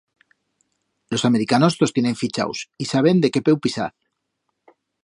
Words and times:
Los 1.11 1.25
americanos 1.25 1.77
tos 1.77 1.93
tienen 1.95 2.15
fichaus 2.21 2.71
y 2.75 2.85
saben 2.91 3.17
de 3.21 3.31
qué 3.33 3.41
peu 3.45 3.57
pisaz. 3.63 3.93